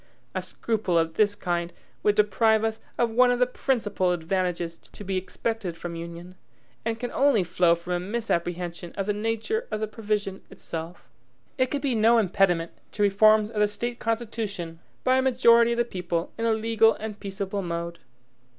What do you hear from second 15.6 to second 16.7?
of the people in a